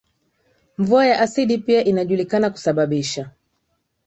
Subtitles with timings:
[0.77, 3.29] Mvua ya asidi pia inajulikana kusababisha